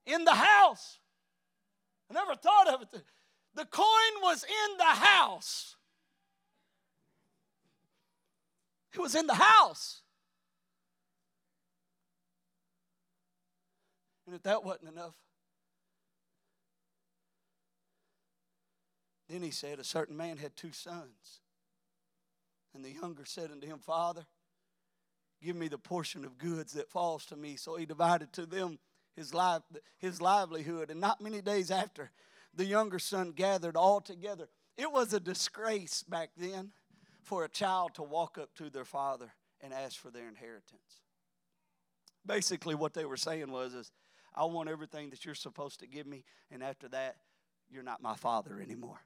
[0.04, 0.98] In the house.
[2.10, 3.02] I never thought of it.
[3.54, 5.76] The coin was in the house.
[8.92, 10.02] It was in the house.
[14.26, 15.14] And if that wasn't enough,
[19.28, 21.40] then he said, A certain man had two sons.
[22.74, 24.26] And the younger said unto him, Father,
[25.42, 27.56] give me the portion of goods that falls to me.
[27.56, 28.78] So he divided to them
[29.14, 29.62] his, life,
[29.98, 30.90] his livelihood.
[30.90, 32.10] And not many days after,
[32.54, 34.48] the younger son gathered all together.
[34.76, 36.72] It was a disgrace back then
[37.22, 41.00] for a child to walk up to their father and ask for their inheritance.
[42.24, 43.90] Basically, what they were saying was, is,
[44.34, 47.16] I want everything that you're supposed to give me, and after that,
[47.70, 49.00] you're not my father anymore.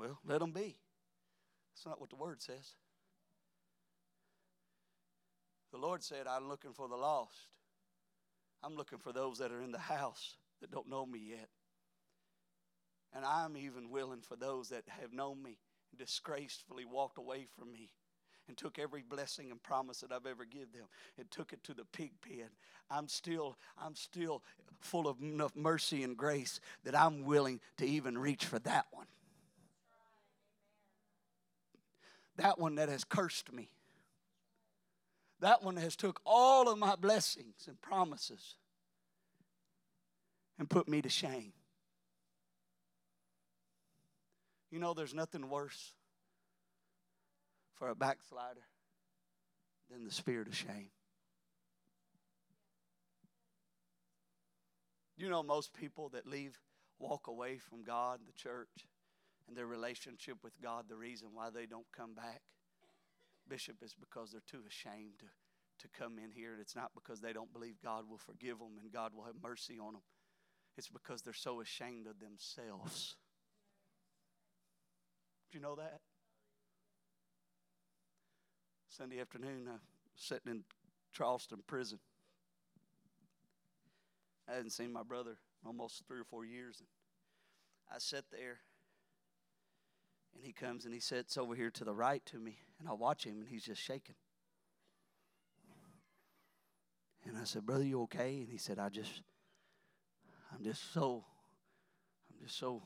[0.00, 0.78] Well, let them be.
[1.74, 2.72] That's not what the word says.
[5.72, 7.36] The Lord said, I'm looking for the lost.
[8.62, 11.50] I'm looking for those that are in the house that don't know me yet.
[13.14, 15.58] And I'm even willing for those that have known me
[15.90, 17.90] and disgracefully walked away from me
[18.48, 20.86] and took every blessing and promise that I've ever given them
[21.18, 22.48] and took it to the pig pen.
[22.90, 24.42] I'm still, I'm still
[24.80, 29.06] full of enough mercy and grace that I'm willing to even reach for that one.
[32.40, 33.68] That one that has cursed me.
[35.40, 38.56] That one has took all of my blessings and promises
[40.58, 41.52] and put me to shame.
[44.70, 45.92] You know, there's nothing worse
[47.74, 48.64] for a backslider
[49.90, 50.88] than the spirit of shame.
[55.18, 56.58] You know, most people that leave,
[56.98, 58.86] walk away from God, the church,
[59.50, 62.40] and their relationship with God, the reason why they don't come back,
[63.48, 65.26] Bishop, is because they're too ashamed to,
[65.80, 66.52] to come in here.
[66.52, 69.34] And it's not because they don't believe God will forgive them and God will have
[69.42, 70.02] mercy on them.
[70.78, 73.16] It's because they're so ashamed of themselves.
[75.50, 75.98] Do you know that?
[78.88, 79.80] Sunday afternoon, I was
[80.14, 80.64] sitting in
[81.12, 81.98] Charleston prison.
[84.48, 86.76] I hadn't seen my brother almost three or four years.
[86.78, 86.88] And
[87.92, 88.60] I sat there,
[90.34, 92.92] and he comes and he sits over here to the right to me, and I
[92.92, 94.14] watch him, and he's just shaking.
[97.26, 99.22] And I said, "Brother, you okay?" And he said, "I just,
[100.52, 101.24] I'm just so,
[102.30, 102.82] I'm just so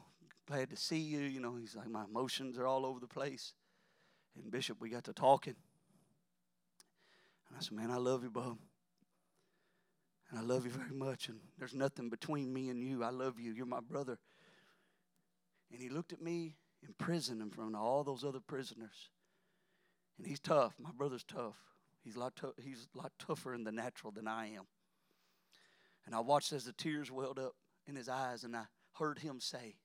[0.46, 1.20] glad to see you.
[1.20, 3.54] You know, he's like, my emotions are all over the place.
[4.37, 5.54] And Bishop, we got to talking.
[7.48, 8.59] And I said, man, I love you, bub.
[10.30, 11.28] And I love you very much.
[11.28, 13.04] And there's nothing between me and you.
[13.04, 13.52] I love you.
[13.52, 14.18] You're my brother.
[15.72, 19.11] And he looked at me in prison in front of all those other prisoners.
[20.18, 20.75] And he's tough.
[20.79, 21.57] My brother's tough.
[22.03, 24.66] He's a lot, t- he's a lot tougher in the natural than I am.
[26.07, 27.55] And I watched as the tears welled up
[27.87, 29.77] in his eyes, and I heard him say,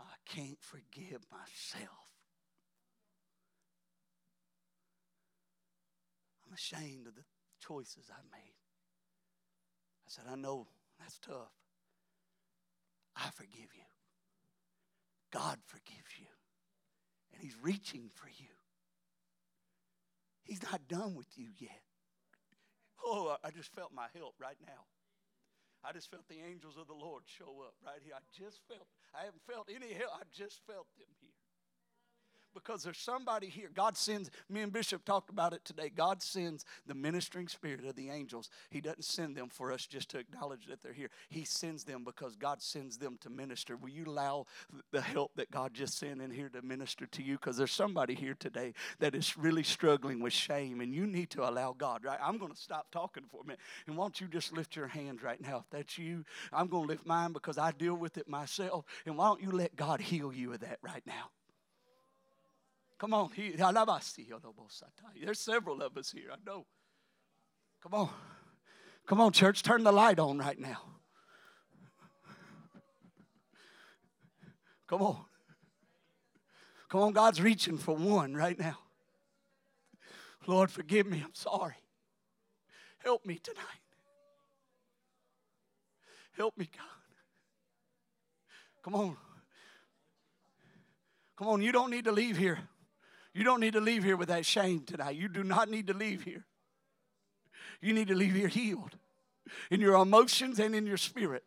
[0.00, 2.08] I can't forgive myself.
[6.46, 7.24] I'm ashamed of the
[7.60, 8.54] choices I made.
[10.06, 11.52] I said, I know that's tough.
[13.14, 13.97] I forgive you.
[15.32, 16.26] God forgives you.
[17.32, 18.52] And He's reaching for you.
[20.42, 21.82] He's not done with you yet.
[23.04, 24.88] Oh, I just felt my help right now.
[25.84, 28.14] I just felt the angels of the Lord show up right here.
[28.16, 30.10] I just felt, I haven't felt any help.
[30.14, 31.37] I just felt them here
[32.54, 33.70] because there's somebody here.
[33.74, 35.90] God sends, me and Bishop talked about it today.
[35.94, 38.50] God sends the ministering spirit of the angels.
[38.70, 41.10] He doesn't send them for us just to acknowledge that they're here.
[41.28, 43.76] He sends them because God sends them to minister.
[43.76, 44.46] Will you allow
[44.92, 47.34] the help that God just sent in here to minister to you?
[47.34, 51.48] Because there's somebody here today that is really struggling with shame, and you need to
[51.48, 52.18] allow God, right?
[52.22, 53.60] I'm going to stop talking for a minute.
[53.86, 55.58] And won't you just lift your hands right now?
[55.58, 58.84] If that's you, I'm going to lift mine because I deal with it myself.
[59.06, 61.30] And why don't you let God heal you of that right now?
[62.98, 63.30] Come on.
[65.22, 66.66] There's several of us here, I know.
[67.82, 68.10] Come on.
[69.06, 70.82] Come on, church, turn the light on right now.
[74.88, 75.24] Come on.
[76.88, 78.78] Come on, God's reaching for one right now.
[80.46, 81.22] Lord, forgive me.
[81.24, 81.76] I'm sorry.
[82.98, 83.62] Help me tonight.
[86.32, 86.86] Help me, God.
[88.82, 89.16] Come on.
[91.36, 92.58] Come on, you don't need to leave here
[93.34, 95.16] you don't need to leave here with that shame tonight.
[95.16, 96.44] You do not need to leave here.
[97.80, 98.96] You need to leave here healed
[99.70, 101.44] in your emotions and in your spirit.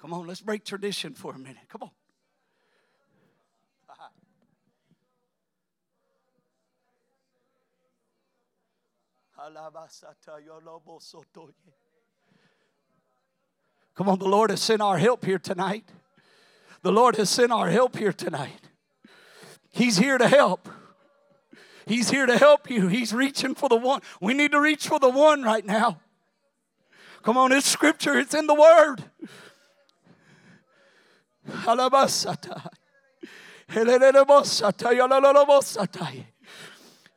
[0.00, 1.68] Come on, let's break tradition for a minute.
[1.68, 1.90] Come on.
[13.94, 15.84] Come on, the Lord has sent our help here tonight.
[16.84, 18.60] The Lord has sent our help here tonight.
[19.72, 20.68] He's here to help.
[21.86, 22.88] He's here to help you.
[22.88, 24.02] He's reaching for the one.
[24.20, 26.00] We need to reach for the one right now.
[27.22, 29.02] Come on, it's scripture, it's in the word.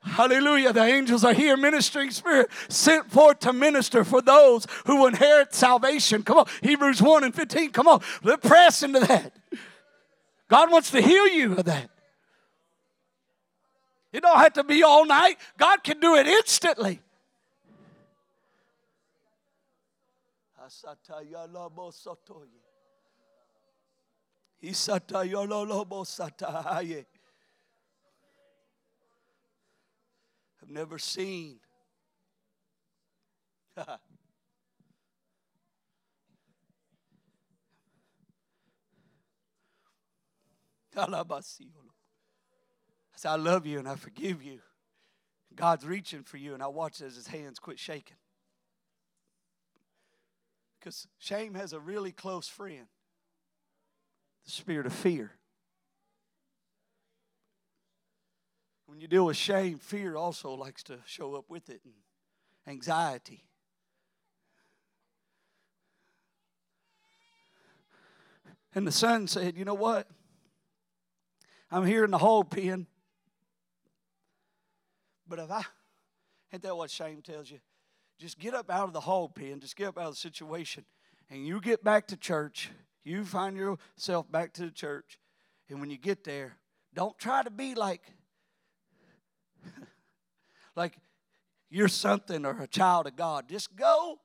[0.07, 0.73] Hallelujah.
[0.73, 6.23] The angels are here, ministering spirit, sent forth to minister for those who inherit salvation.
[6.23, 7.71] Come on, Hebrews 1 and 15.
[7.71, 9.33] Come on, let's press into that.
[10.49, 11.89] God wants to heal you of that.
[14.13, 15.37] It don't have to be all night.
[15.57, 17.01] God can do it instantly.
[30.67, 31.59] I've never seen.
[33.77, 33.97] I
[43.15, 44.59] say, I love you and I forgive you.
[45.55, 48.17] God's reaching for you, and I watch as his hands quit shaking.
[50.79, 52.85] Because shame has a really close friend
[54.45, 55.31] the spirit of fear.
[58.87, 61.93] When you deal with shame, fear also likes to show up with it, and
[62.65, 63.43] anxiety.
[68.73, 70.07] And the son said, You know what?
[71.69, 72.87] I'm here in the hog pen.
[75.27, 75.63] But if I,
[76.53, 77.59] ain't that what shame tells you?
[78.17, 80.85] Just get up out of the hog pen, just get up out of the situation,
[81.29, 82.69] and you get back to church.
[83.03, 85.19] You find yourself back to the church.
[85.69, 86.57] And when you get there,
[86.93, 88.01] don't try to be like,
[90.75, 90.97] like
[91.69, 93.49] you're something or a child of God.
[93.49, 94.19] Just go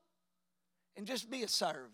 [0.97, 1.91] and just be a servant.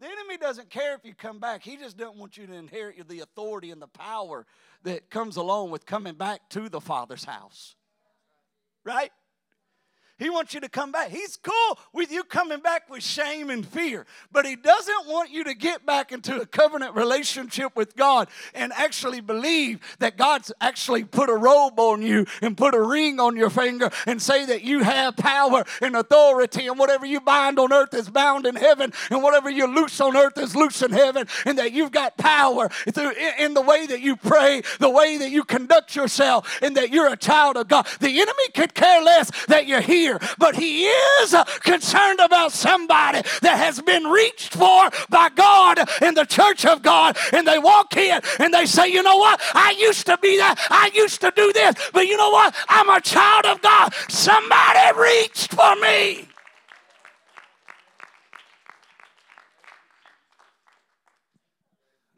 [0.00, 1.62] The enemy doesn't care if you come back.
[1.62, 4.46] He just doesn't want you to inherit the authority and the power
[4.82, 7.76] that comes along with coming back to the Father's house.
[8.84, 9.12] Right?
[10.22, 11.08] He wants you to come back.
[11.08, 15.42] He's cool with you coming back with shame and fear, but He doesn't want you
[15.42, 21.02] to get back into a covenant relationship with God and actually believe that God's actually
[21.02, 24.62] put a robe on you and put a ring on your finger and say that
[24.62, 28.92] you have power and authority, and whatever you bind on earth is bound in heaven,
[29.10, 32.70] and whatever you loose on earth is loose in heaven, and that you've got power
[32.86, 37.12] in the way that you pray, the way that you conduct yourself, and that you're
[37.12, 37.88] a child of God.
[37.98, 43.22] The enemy could care less that you're here here, but He is concerned about somebody
[43.42, 47.16] that has been reached for by God in the church of God.
[47.32, 49.40] And they walk in and they say, You know what?
[49.54, 50.58] I used to be that.
[50.70, 51.74] I used to do this.
[51.92, 52.54] But you know what?
[52.68, 53.94] I'm a child of God.
[54.08, 56.28] Somebody reached for me.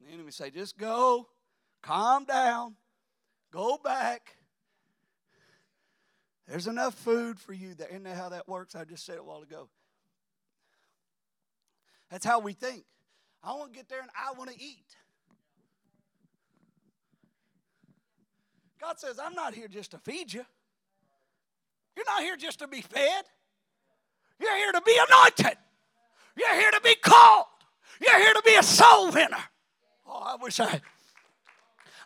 [0.02, 1.28] The enemy say, Just go,
[1.82, 2.76] calm down,
[3.52, 4.33] go back
[6.48, 7.74] there's enough food for you.
[7.74, 7.88] There.
[7.88, 8.74] Isn't that how that works?
[8.74, 9.68] I just said it a while ago.
[12.10, 12.84] That's how we think.
[13.42, 14.96] I want to get there and I want to eat.
[18.80, 20.44] God says, I'm not here just to feed you.
[21.96, 23.24] You're not here just to be fed.
[24.38, 25.58] You're here to be anointed.
[26.36, 27.46] You're here to be called.
[28.00, 29.42] You're here to be a soul winner.
[30.06, 30.80] Oh, I wish I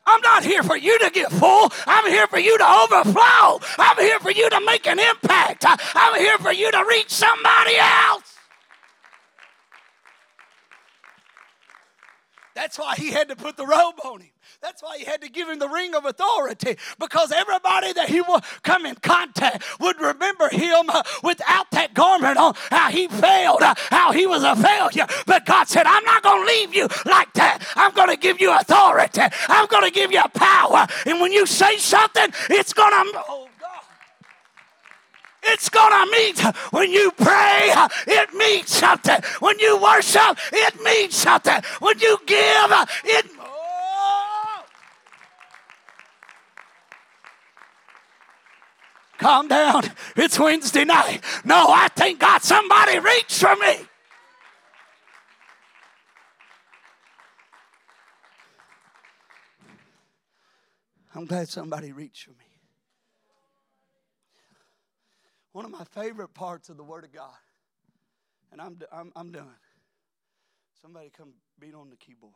[0.09, 1.71] I'm not here for you to get full.
[1.87, 3.61] I'm here for you to overflow.
[3.79, 5.65] I'm here for you to make an impact.
[5.69, 8.35] I'm here for you to reach somebody else.
[12.55, 14.31] That's why he had to put the robe on him.
[14.61, 18.21] That's why he had to give him the ring of authority because everybody that he
[18.21, 23.63] would come in contact would remember him uh, without that garment on, how he failed,
[23.63, 25.07] uh, how he was a failure.
[25.27, 27.65] But God said, I'm not going to leave you like that.
[27.77, 30.89] I'm going to give you authority, I'm going to give you power.
[31.07, 33.25] And when you say something, it's going to.
[33.29, 33.49] Oh,
[35.45, 36.41] it's going to meet
[36.73, 37.73] when you pray,
[38.07, 39.19] it means something.
[39.41, 41.63] When you worship, it means something.
[41.81, 42.73] When you give,
[43.05, 43.38] it
[49.19, 49.83] Calm down.
[50.17, 51.23] It's Wednesday night.
[51.45, 53.77] No, I thank God somebody reached for me.
[61.15, 62.37] I'm glad somebody reached for me.
[65.53, 67.35] One of my favorite parts of the Word of God,
[68.53, 69.57] and I'm, I'm, I'm done.
[70.81, 72.33] Somebody come beat on the keyboard.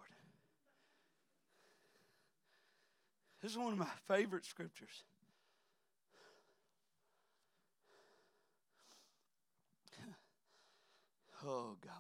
[3.41, 5.05] This is one of my favorite scriptures.
[11.45, 11.93] Oh, God.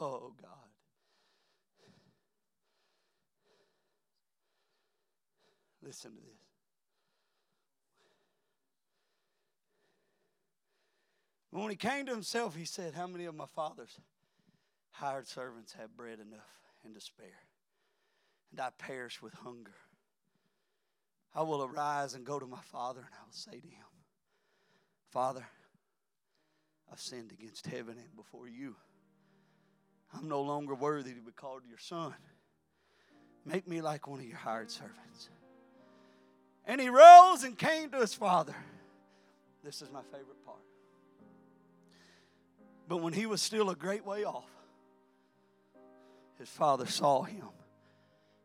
[0.00, 0.48] Oh, God.
[5.82, 6.50] Listen to this.
[11.50, 13.98] When he came to himself, he said, How many of my father's
[14.92, 17.26] hired servants have bread enough and to spare?
[18.52, 19.74] And I perish with hunger.
[21.34, 23.86] I will arise and go to my father, and I will say to him,
[25.10, 25.46] Father,
[26.90, 28.74] I've sinned against heaven and before you.
[30.12, 32.14] I'm no longer worthy to be called your son.
[33.44, 35.28] Make me like one of your hired servants.
[36.66, 38.54] And he rose and came to his father.
[39.62, 40.58] This is my favorite part.
[42.88, 44.50] But when he was still a great way off,
[46.38, 47.48] his father saw him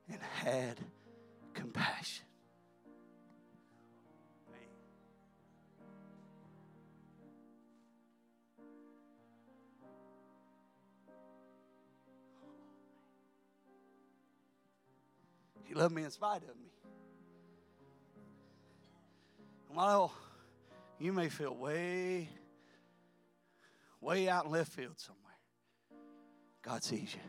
[0.07, 0.79] and had
[1.53, 2.24] compassion.
[15.65, 16.71] He loved me in spite of me.
[19.75, 20.13] Well,
[20.99, 22.29] you may feel way,
[23.99, 25.21] way out in left field somewhere.
[26.61, 27.21] God sees you.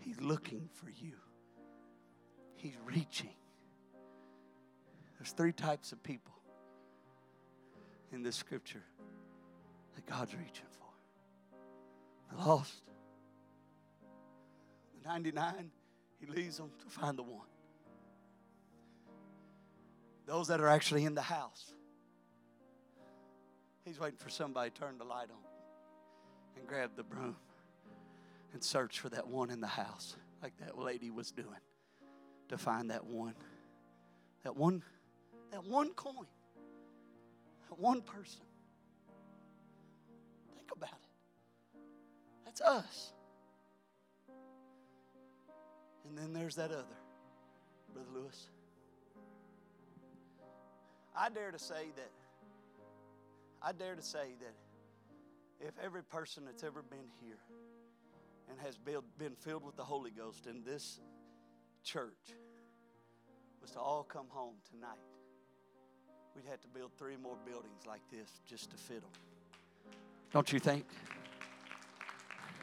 [0.00, 1.14] He's looking for you.
[2.54, 3.34] He's reaching.
[5.18, 6.34] There's three types of people
[8.12, 8.84] in this scripture
[9.96, 10.88] that God's reaching for
[12.30, 12.82] the lost,
[15.02, 15.70] the 99,
[16.18, 17.46] He leaves them to find the one.
[20.26, 21.72] Those that are actually in the house,
[23.88, 25.38] He's waiting for somebody to turn the light on
[26.58, 27.36] and grab the broom
[28.52, 31.48] and search for that one in the house, like that lady was doing,
[32.48, 33.34] to find that one.
[34.44, 34.82] That one,
[35.52, 36.26] that one coin.
[37.70, 38.42] That one person.
[40.54, 41.80] Think about it.
[42.44, 43.12] That's us.
[46.08, 46.84] And then there's that other,
[47.92, 48.48] Brother Lewis.
[51.14, 52.10] I dare to say that,
[53.62, 57.38] I dare to say that if every person that's ever been here
[58.48, 61.00] and has been filled with the Holy Ghost in this
[61.84, 62.12] church
[63.60, 64.96] was to all come home tonight,
[66.34, 69.10] we'd have to build three more buildings like this just to fit them.
[70.32, 70.86] Don't you think?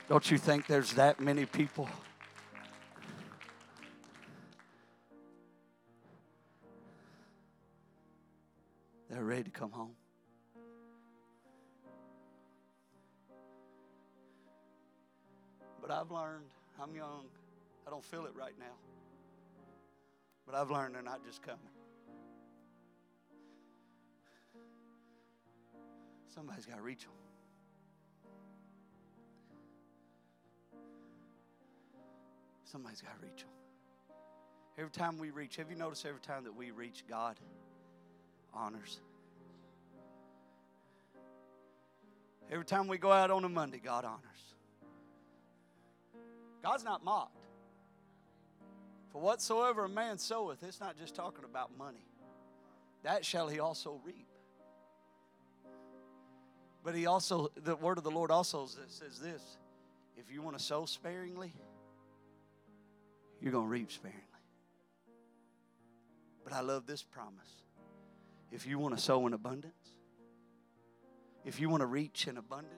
[0.07, 1.89] Don't you think there's that many people?
[9.25, 9.95] Ready to come home.
[15.81, 16.45] But I've learned,
[16.81, 17.25] I'm young,
[17.85, 18.73] I don't feel it right now.
[20.45, 21.59] But I've learned they're not just coming.
[26.33, 27.11] Somebody's got to reach them.
[32.63, 33.49] Somebody's got to reach them.
[34.77, 37.37] Every time we reach, have you noticed every time that we reach, God
[38.53, 38.99] honors?
[42.51, 44.21] Every time we go out on a Monday, God honors.
[46.61, 47.45] God's not mocked.
[49.11, 52.05] For whatsoever a man soweth, it's not just talking about money.
[53.03, 54.27] That shall he also reap.
[56.83, 59.57] But he also, the word of the Lord also says this
[60.17, 61.53] if you want to sow sparingly,
[63.41, 64.21] you're going to reap sparingly.
[66.43, 67.63] But I love this promise.
[68.51, 69.94] If you want to sow in abundance,
[71.45, 72.73] if you want to reach in abundance,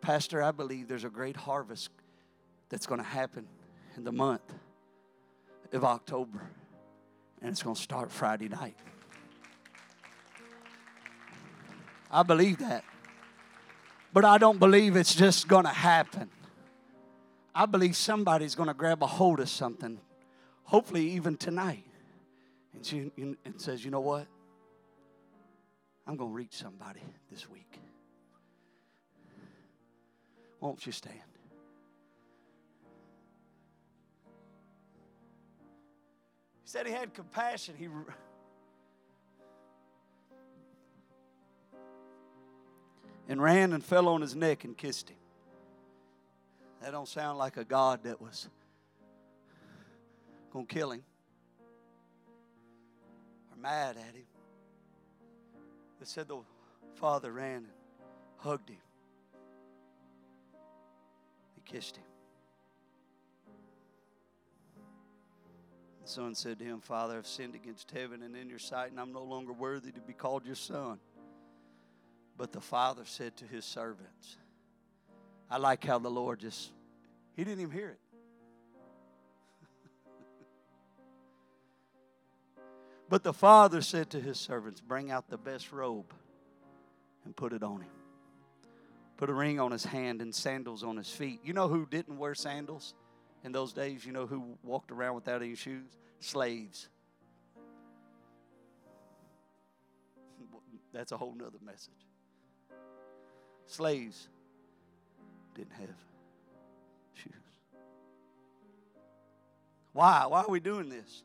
[0.00, 1.88] Pastor, I believe there's a great harvest
[2.68, 3.46] that's going to happen
[3.96, 4.52] in the month
[5.72, 6.42] of October,
[7.40, 8.76] and it's going to start Friday night.
[12.10, 12.84] I believe that.
[14.12, 16.30] But I don't believe it's just going to happen.
[17.54, 19.98] I believe somebody's going to grab a hold of something,
[20.64, 21.84] hopefully even tonight,
[22.72, 24.26] and, she, and says, you know what?
[26.06, 27.00] I'm going to reach somebody
[27.30, 27.80] this week.
[30.60, 31.18] Won't you stand?
[36.62, 37.74] He said he had compassion.
[37.78, 37.88] He
[43.28, 45.16] and ran and fell on his neck and kissed him.
[46.82, 48.48] That don't sound like a God that was
[50.52, 51.02] going to kill him
[53.50, 54.24] or mad at him.
[56.00, 56.38] It said the
[56.94, 57.72] father ran and
[58.36, 58.78] hugged him
[61.54, 62.04] He kissed him.
[66.02, 69.00] The son said to him, Father, I've sinned against heaven and in your sight, and
[69.00, 70.98] I'm no longer worthy to be called your son.
[72.36, 74.36] But the father said to his servants,
[75.50, 76.72] I like how the Lord just,
[77.36, 78.00] he didn't even hear it.
[83.08, 86.12] But the father said to his servants, Bring out the best robe
[87.24, 87.90] and put it on him
[89.16, 91.40] put a ring on his hand and sandals on his feet.
[91.44, 92.94] You know who didn't wear sandals
[93.42, 94.04] in those days?
[94.04, 95.86] You know who walked around without any shoes?
[96.20, 96.88] Slaves.
[100.92, 101.94] That's a whole nother message.
[103.66, 104.28] Slaves
[105.54, 105.88] didn't have
[107.14, 107.32] shoes.
[109.92, 110.26] Why?
[110.26, 111.22] Why are we doing this?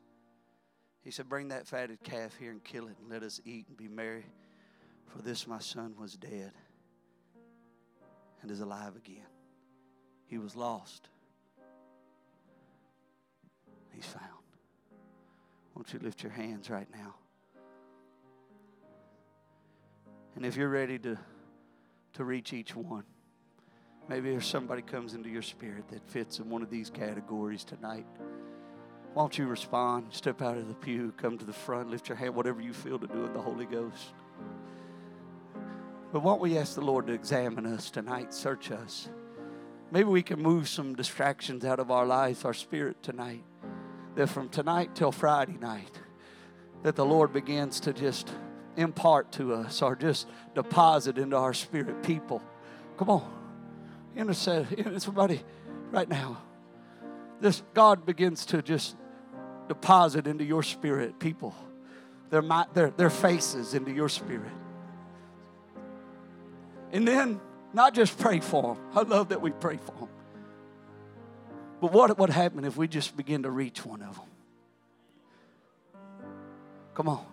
[1.02, 3.76] He said, Bring that fatted calf here and kill it, and let us eat and
[3.76, 4.26] be merry.
[5.06, 6.52] For this my son was dead
[8.42, 9.26] and is alive again.
[10.26, 11.08] He was lost.
[13.92, 14.24] He's found.
[15.74, 17.16] Won't you lift your hands right now?
[20.36, 21.18] And if you're ready to,
[22.14, 23.04] to reach each one,
[24.10, 28.06] Maybe if somebody comes into your spirit that fits in one of these categories tonight.
[29.12, 30.06] Why don't you respond?
[30.10, 32.98] Step out of the pew, come to the front, lift your hand, whatever you feel
[32.98, 34.14] to do in the Holy Ghost.
[36.12, 39.08] But why don't we ask the Lord to examine us tonight, search us?
[39.90, 43.42] Maybe we can move some distractions out of our lives, our spirit tonight.
[44.14, 45.98] That from tonight till Friday night,
[46.82, 48.30] that the Lord begins to just
[48.76, 52.42] impart to us or just deposit into our spirit people.
[52.96, 53.32] Come on.
[54.16, 54.84] Intercede.
[55.02, 55.42] Somebody
[55.90, 56.42] right now.
[57.40, 58.96] This God begins to just
[59.70, 61.54] deposit into your spirit people.
[62.30, 62.42] Their,
[62.74, 64.50] their, their faces into your spirit.
[66.90, 67.40] And then
[67.72, 68.84] not just pray for them.
[68.96, 70.08] I love that we pray for them.
[71.80, 74.26] But what would happen if we just begin to reach one of them?
[76.94, 77.24] Come on.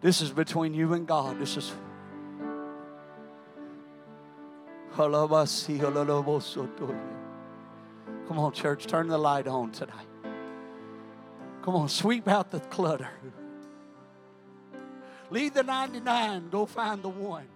[0.00, 1.38] This is between you and God.
[1.38, 1.72] This is.
[8.26, 10.08] Come on, church, turn the light on tonight.
[11.64, 13.08] Come on, sweep out the clutter.
[15.30, 17.46] Leave the 99, go find the one.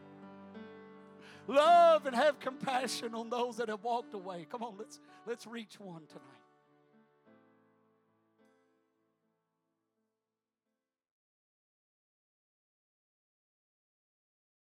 [1.47, 4.47] Love and have compassion on those that have walked away.
[4.51, 6.38] Come on, let's let's reach one tonight.